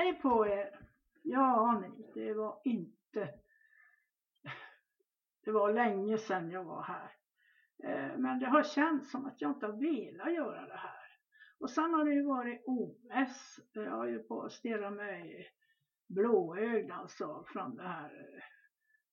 [0.00, 0.80] Hej på er!
[1.22, 3.28] Ja, ni, det var inte...
[5.44, 7.12] Det var länge sedan jag var här.
[7.84, 11.18] Eh, men det har känts som att jag inte har velat göra det här.
[11.58, 13.60] Och sen har det ju varit OS.
[13.72, 15.46] Jag har ju på att stirra mig
[16.08, 18.42] blåögd alltså från det här.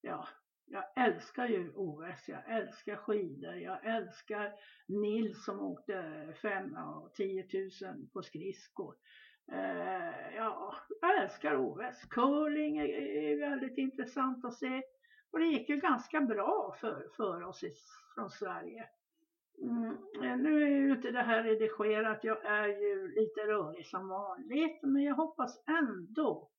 [0.01, 0.27] Ja,
[0.65, 4.53] jag älskar ju OS, jag älskar skidor, jag älskar
[4.87, 7.47] Nils som åkte 5 och 10
[7.81, 8.95] 000 på skridskor.
[9.51, 12.05] Eh, ja, jag älskar OS.
[12.09, 14.81] Curling är, är, väldigt intressant att se.
[15.31, 17.73] Och det gick ju ganska bra för, för oss i,
[18.15, 18.89] från Sverige.
[19.61, 24.07] Mm, eh, nu är ju inte det här redigerat, jag är ju lite rörig som
[24.07, 26.49] vanligt, men jag hoppas ändå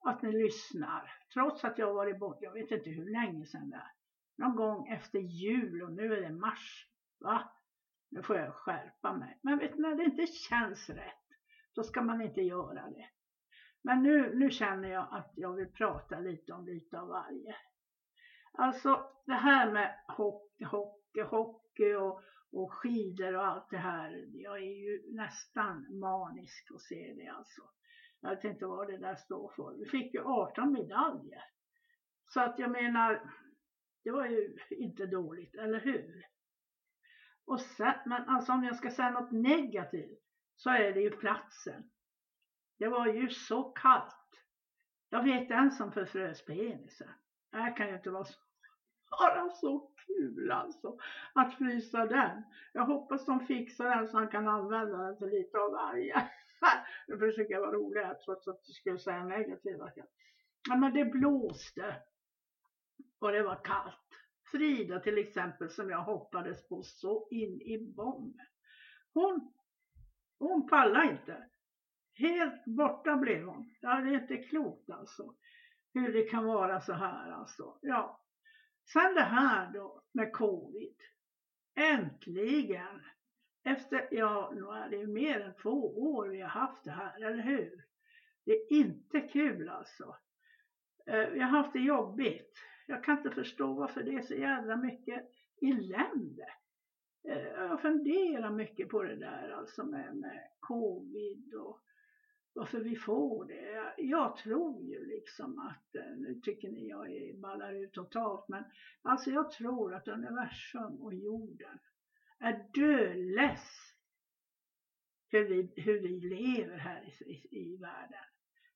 [0.00, 1.12] att ni lyssnar.
[1.34, 3.92] Trots att jag har varit borta, jag vet inte hur länge sedan det är.
[4.36, 6.86] Någon gång efter jul och nu är det mars.
[7.20, 7.52] Va?
[8.10, 9.38] Nu får jag skärpa mig.
[9.42, 11.27] Men vet ni, när det inte känns rätt,
[11.78, 13.08] då ska man inte göra det.
[13.82, 17.56] Men nu, nu känner jag att jag vill prata lite om lite av varje.
[18.52, 24.24] Alltså det här med hockey, hockey, hockey och, och skidor och allt det här.
[24.32, 27.62] Jag är ju nästan manisk att se det alltså.
[28.20, 29.74] Jag vet inte vad det där står för.
[29.78, 31.42] Vi fick ju 18 medaljer.
[32.26, 33.32] Så att jag menar,
[34.04, 36.24] det var ju inte dåligt, eller hur?
[37.44, 40.27] Och sen, men alltså om jag ska säga något negativt
[40.58, 41.90] så är det ju platsen.
[42.78, 44.14] Det var ju så kallt.
[45.08, 47.08] Jag vet en som förfrös penisen.
[47.50, 48.38] Det här kan ju inte vara så,
[49.10, 50.98] bara så kul alltså.
[51.32, 52.42] Att frysa den.
[52.72, 56.30] Jag hoppas de fixar den så han kan använda den till lite av varje.
[57.08, 59.90] Nu försöker jag vara rolig här trots att jag skulle säga negativa.
[60.68, 61.96] Ja, men det blåste.
[63.18, 63.94] Och det var kallt.
[64.50, 68.46] Frida till exempel som jag hoppades på så in i bomben.
[69.14, 69.52] Hon,
[70.38, 71.48] hon pallade inte.
[72.14, 73.74] Helt borta blev hon.
[73.80, 75.34] Ja, det är inte klokt alltså.
[75.94, 77.78] Hur det kan vara så här alltså.
[77.82, 78.24] Ja.
[78.92, 80.96] Sen det här då med covid.
[81.74, 83.02] Äntligen
[83.64, 87.42] efter, ja, nu är det mer än två år vi har haft det här, eller
[87.42, 87.84] hur?
[88.44, 90.16] Det är inte kul alltså.
[91.06, 92.58] Eh, vi har haft det jobbigt.
[92.86, 95.28] Jag kan inte förstå varför det är så jävla mycket
[95.62, 96.46] elände.
[97.24, 101.80] Eh, jag funderar mycket på det där alltså med, med covid och
[102.52, 103.94] varför vi får det.
[103.96, 108.64] Jag tror ju liksom att, eh, nu tycker ni jag är ballar ut totalt, men
[109.02, 111.78] alltså jag tror att universum och jorden
[112.38, 113.88] är dödless
[115.30, 118.24] hur vi, hur vi lever här i, i, i världen.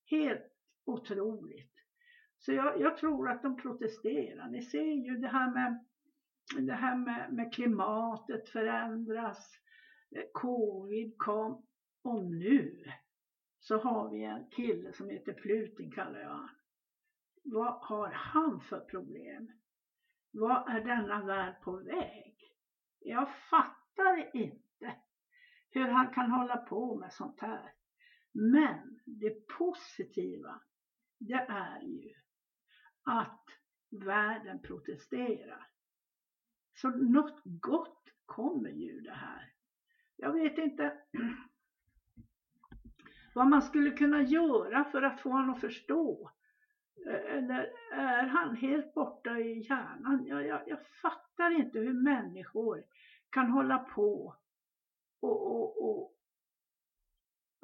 [0.06, 0.52] Helt
[0.84, 1.72] otroligt.
[2.38, 4.48] Så jag, jag, tror att de protesterar.
[4.48, 5.84] Ni ser ju det här med,
[6.60, 9.50] det här med, med klimatet förändras.
[10.16, 11.66] Eh, covid kom
[12.02, 12.84] och nu
[13.58, 16.48] så har vi en kille som heter Plutin kallar jag han.
[17.44, 19.52] Vad har han för problem?
[20.32, 22.36] Vad är denna värld på väg?
[22.98, 24.96] Jag fattar inte
[25.70, 27.72] hur han kan hålla på med sånt här.
[28.32, 30.60] Men det positiva,
[31.18, 32.14] det är ju
[33.04, 33.44] att
[33.90, 35.71] världen protesterar.
[36.74, 39.52] Så något gott kommer ju det här.
[40.16, 40.98] Jag vet inte
[43.34, 46.30] vad man skulle kunna göra för att få honom att förstå.
[47.06, 50.26] Eh, eller är han helt borta i hjärnan?
[50.26, 52.84] Jag, jag, jag fattar inte hur människor
[53.30, 54.36] kan hålla på
[55.20, 56.14] och, och, och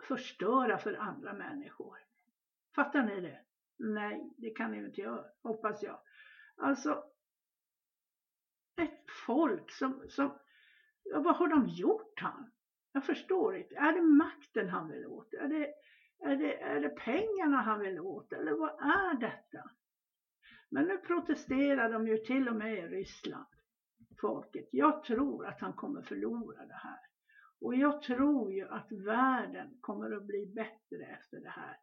[0.02, 1.98] förstöra för andra människor.
[2.74, 3.40] Fattar ni det?
[3.76, 6.00] Nej, det kan ni inte göra, hoppas jag.
[6.56, 7.04] Alltså,
[8.78, 10.38] ett folk som, som
[11.04, 12.50] ja, vad har de gjort han?
[12.92, 13.74] Jag förstår inte.
[13.74, 15.34] Är det makten han vill åt?
[15.34, 15.74] Är det,
[16.24, 18.32] är det, är det pengarna han vill åt?
[18.32, 19.70] Eller vad är detta?
[20.70, 23.46] Men nu protesterar de ju till och med i Ryssland
[24.20, 24.68] folket.
[24.70, 27.00] Jag tror att han kommer förlora det här.
[27.60, 31.76] Och jag tror ju att världen kommer att bli bättre efter det här.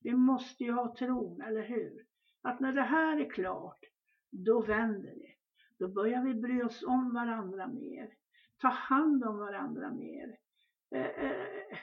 [0.00, 2.06] Vi måste ju ha tron, eller hur?
[2.42, 3.78] Att när det här är klart,
[4.30, 5.31] då vänder det.
[5.82, 8.14] Då börjar vi bry oss om varandra mer.
[8.58, 10.36] Ta hand om varandra mer.
[10.94, 11.78] Eh, eh,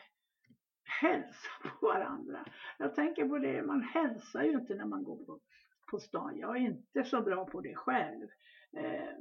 [1.01, 2.45] hälsa på varandra.
[2.77, 5.39] Jag tänker på det, man hälsar ju inte när man går på,
[5.91, 6.37] på stan.
[6.37, 8.27] Jag är inte så bra på det själv.
[8.77, 9.13] Eh,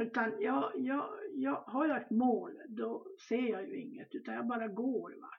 [0.00, 4.46] utan jag, jag, jag har jag ett mål, då ser jag ju inget, utan jag
[4.46, 5.20] bara går.
[5.20, 5.30] Va?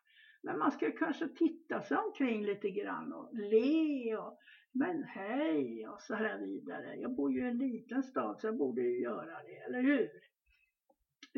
[0.43, 4.39] Men man ska kanske titta sig omkring lite grann och le och
[4.71, 6.95] men hej och så här vidare.
[6.95, 10.09] Jag bor ju i en liten stad så jag borde ju göra det, eller hur?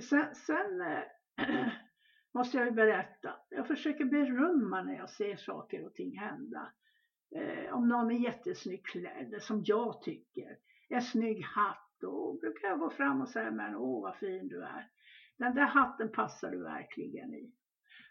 [0.02, 1.68] Sen, sen äh,
[2.34, 3.36] måste jag ju berätta.
[3.50, 6.72] Jag försöker berömma när jag ser saker och ting hända.
[7.36, 10.58] Eh, om någon är jättesnyggt klädd, som jag tycker,
[10.90, 14.64] en snygg hatt, då brukar jag gå fram och säga, men åh vad fin du
[14.64, 14.90] är.
[15.38, 17.54] Den där hatten passar du verkligen i.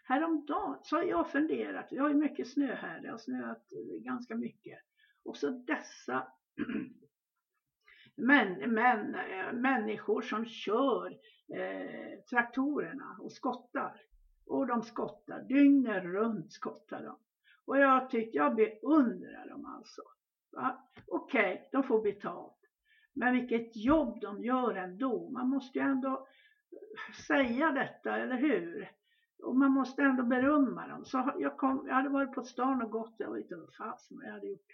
[0.03, 3.67] Häromdagen så har jag funderat, vi har ju mycket snö här, det har snöat
[4.03, 4.79] ganska mycket.
[5.23, 6.27] Och så dessa
[8.15, 11.17] men, men, eh, människor som kör
[11.53, 14.01] eh, traktorerna och skottar.
[14.45, 17.17] Och de skottar, dygnet runt skottar de.
[17.65, 20.01] Och jag tycker, jag beundrar dem alltså.
[21.07, 22.57] Okej, okay, de får betalt.
[23.13, 25.29] Men vilket jobb de gör ändå.
[25.29, 26.27] Man måste ju ändå
[26.71, 28.91] eh, säga detta, eller hur?
[29.43, 31.05] Och man måste ändå berömma dem.
[31.05, 34.21] Så jag, kom, jag hade varit på stan och gått, jag vet inte vad fasen
[34.23, 34.65] jag hade gjort.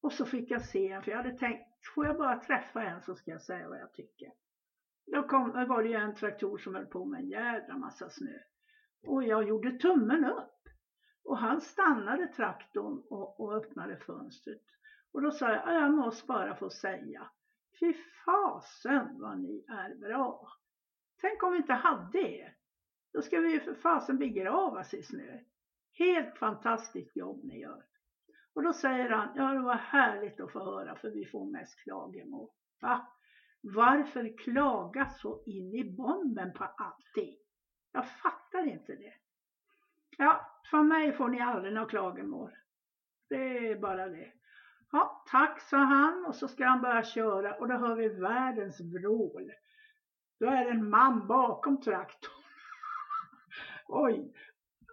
[0.00, 1.64] Och så fick jag se en, för jag hade tänkt,
[1.94, 4.32] får jag bara träffa en så ska jag säga vad jag tycker.
[5.06, 8.10] Då kom, då var det ju en traktor som höll på med en jädra massa
[8.10, 8.38] snö.
[9.06, 10.54] Och jag gjorde tummen upp.
[11.24, 14.62] Och han stannade traktorn och, och öppnade fönstret.
[15.12, 17.30] Och då sa jag, jag måste bara få säga,
[17.80, 17.94] fy
[18.24, 20.48] fasen vad ni är bra.
[21.20, 22.56] Tänk om vi inte hade er.
[23.12, 25.38] Då ska vi ju för fasen begravas i snö.
[25.92, 27.84] Helt fantastiskt jobb ni gör.
[28.58, 31.82] Och då säger han, ja det var härligt att få höra för vi får mest
[31.82, 32.48] klagomål.
[32.80, 33.08] Va?
[33.60, 37.36] Varför klaga så in i bomben på allting?
[37.92, 39.14] Jag fattar inte det.
[40.16, 42.50] Ja, från mig får ni aldrig några klagomål.
[43.28, 44.32] Det är bara det.
[44.92, 48.80] Ja, tack sa han och så ska han börja köra och då hör vi världens
[48.80, 49.52] vrål.
[50.40, 52.44] Då är det en man bakom traktorn.
[53.86, 54.32] Oj,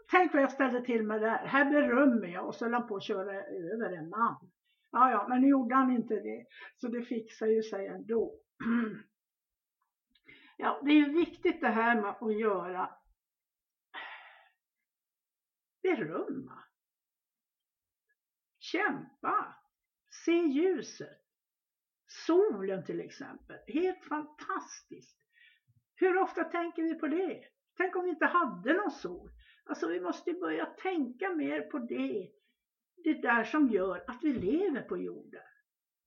[0.10, 1.48] tänk vad jag ställde till med det här.
[1.48, 4.52] Här berömmer jag och så höll han på att köra över en man.
[4.92, 6.46] Ja, ja, men nu gjorde han inte det.
[6.76, 8.40] Så det fixar ju sig ändå.
[10.58, 12.90] Ja, det är ju viktigt det här med att göra
[15.82, 16.64] berömma.
[18.60, 19.56] Kämpa.
[20.26, 21.22] Se ljuset.
[22.08, 23.58] Solen till exempel.
[23.68, 25.20] Helt fantastiskt.
[25.96, 27.44] Hur ofta tänker vi på det?
[27.78, 29.30] Tänk om vi inte hade någon sol.
[29.66, 32.32] Alltså vi måste börja tänka mer på det.
[33.04, 35.42] Det där som gör att vi lever på jorden.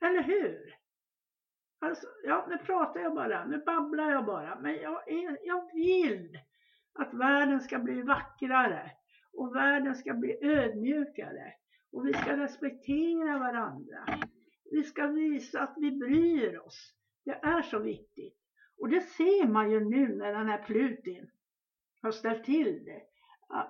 [0.00, 0.74] Eller hur?
[1.80, 4.60] Alltså, ja, nu pratar jag bara, nu babblar jag bara.
[4.60, 6.38] Men jag, är, jag vill
[6.92, 8.90] att världen ska bli vackrare
[9.32, 11.54] och världen ska bli ödmjukare
[11.92, 14.18] och vi ska respektera varandra.
[14.70, 16.94] Vi ska visa att vi bryr oss.
[17.24, 18.38] Det är så viktigt.
[18.78, 21.30] Och det ser man ju nu när den här Plutin
[22.02, 23.02] har ställt till det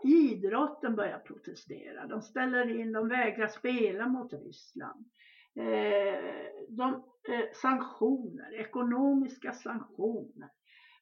[0.03, 2.07] idrotten börjar protestera.
[2.07, 5.11] De ställer in, de vägrar spela mot Ryssland.
[5.57, 6.95] Eh, de,
[7.29, 10.51] eh, sanktioner, ekonomiska sanktioner,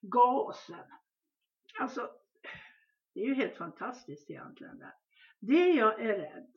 [0.01, 0.87] gasen.
[1.81, 2.11] Alltså,
[3.15, 4.79] det är ju helt fantastiskt egentligen.
[4.79, 4.95] Där.
[5.41, 6.53] Det jag är rädd,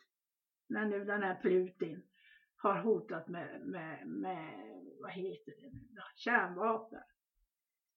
[0.70, 2.04] när nu den här Putin
[2.56, 4.70] har hotat med, med, med
[5.02, 6.02] vad heter det nu då?
[6.16, 7.04] kärnvapen.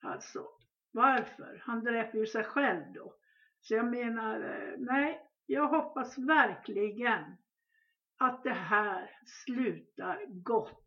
[0.03, 0.49] Alltså,
[0.91, 1.63] varför?
[1.65, 3.15] Han dräper ju sig själv då.
[3.63, 7.37] Så jag menar, eh, nej, jag hoppas verkligen
[8.17, 9.11] att det här
[9.45, 10.85] slutar gott.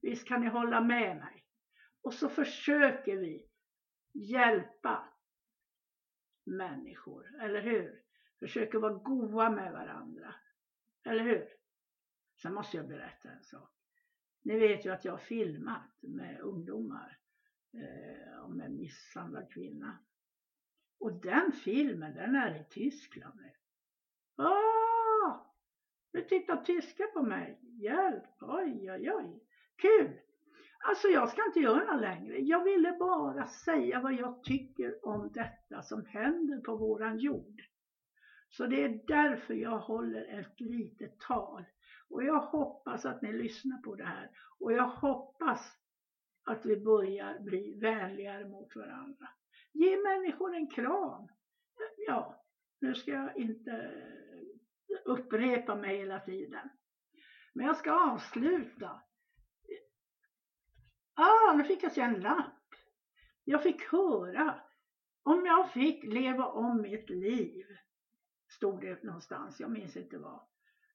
[0.00, 1.46] Visst kan ni hålla med mig?
[2.02, 3.46] Och så försöker vi
[4.12, 5.08] hjälpa
[6.44, 8.02] människor, eller hur?
[8.38, 10.34] Försöker vara goa med varandra,
[11.04, 11.48] eller hur?
[12.42, 13.70] Sen måste jag berätta en sak.
[14.42, 17.18] Ni vet ju att jag har filmat med ungdomar
[17.72, 19.98] eh, om en misshandlad kvinna.
[21.00, 23.50] Och den filmen, den är i Tyskland nu.
[24.38, 24.46] Åh!
[24.46, 25.54] Ah!
[26.12, 27.58] Nu tittar tyskar på mig.
[27.62, 28.24] Hjälp!
[28.40, 29.44] Oj, oj, oj.
[29.76, 30.20] Kul!
[30.78, 32.38] Alltså jag ska inte göra något längre.
[32.38, 37.62] Jag ville bara säga vad jag tycker om detta som händer på våran jord.
[38.48, 41.64] Så det är därför jag håller ett litet tal.
[42.08, 44.30] Och jag hoppas att ni lyssnar på det här.
[44.58, 45.76] Och jag hoppas
[46.44, 49.28] att vi börjar bli vänligare mot varandra.
[49.72, 51.28] Ge människor en kram.
[52.06, 52.44] Ja,
[52.80, 53.92] nu ska jag inte
[55.04, 56.68] upprepa mig hela tiden.
[57.52, 59.02] Men jag ska avsluta.
[61.14, 62.74] Ah, nu fick jag se en lapp.
[63.44, 64.60] Jag fick höra
[65.22, 67.66] om jag fick leva om mitt liv.
[68.48, 70.40] Stod det någonstans, jag minns inte vad.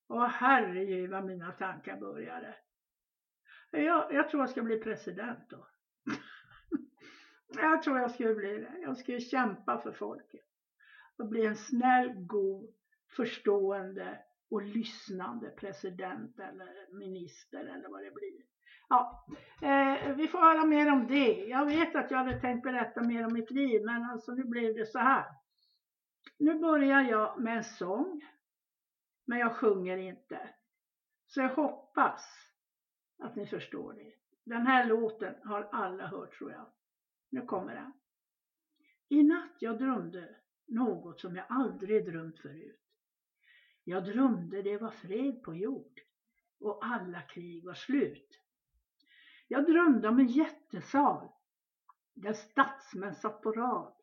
[0.07, 2.55] Åh herregud vad mina tankar började.
[3.71, 5.67] Jag, jag tror jag ska bli president då
[7.61, 8.79] jag tror jag skulle bli det.
[8.81, 10.45] Jag skulle kämpa för folket.
[11.17, 12.73] Och bli en snäll, god,
[13.15, 14.19] förstående
[14.49, 18.41] och lyssnande president eller minister eller vad det blir.
[18.89, 19.25] Ja,
[19.61, 21.45] eh, vi får höra mer om det.
[21.45, 24.75] Jag vet att jag hade tänkt berätta mer om mitt liv, men alltså nu blev
[24.75, 25.25] det så här.
[26.37, 28.21] Nu börjar jag med en sång,
[29.25, 30.49] men jag sjunger inte.
[31.27, 32.51] Så jag hoppas
[33.19, 34.13] att ni förstår det.
[34.43, 36.65] Den här låten har alla hört tror jag.
[37.29, 37.93] Nu kommer den.
[39.09, 40.35] I natt jag drömde
[40.67, 42.81] något som jag aldrig drömt förut.
[43.83, 46.01] Jag drömde det var fred på jord
[46.59, 48.41] och alla krig var slut.
[49.47, 51.29] Jag drömde om en jättesal
[52.13, 53.93] där statsmän satt på rad.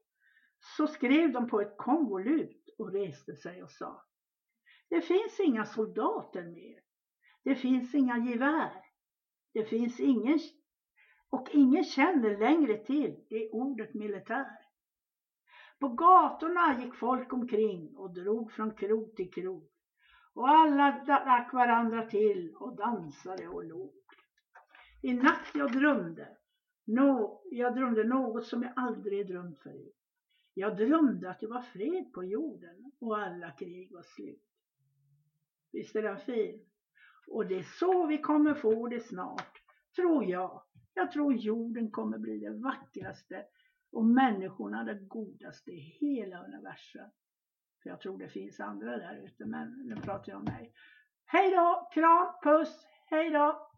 [0.58, 4.02] Så skrev de på ett konvolut och reste sig och sa
[4.88, 6.80] Det finns inga soldater mer.
[7.42, 8.84] Det finns inga gevär.
[9.52, 10.38] Det finns ingen
[11.32, 14.58] och ingen känner längre till det ordet militär.
[15.78, 19.68] På gatorna gick folk omkring och drog från krog till krog.
[20.34, 23.94] Och alla drack varandra till och dansade och log.
[25.02, 26.28] I natt jag drömde,
[26.84, 29.96] no, jag drömde något som jag aldrig drömt förut.
[30.54, 34.44] Jag drömde att det var fred på jorden och alla krig var slut.
[35.72, 36.66] Visst är den fin?
[37.28, 39.62] Och det är så vi kommer få det snart,
[39.96, 40.62] tror jag.
[40.94, 43.44] Jag tror jorden kommer bli det vackraste
[43.92, 47.10] och människorna det godaste i hela universum.
[47.82, 50.72] För jag tror det finns andra där ute, men nu pratar jag om mig.
[51.24, 53.71] Hej då, kram, puss, hej då!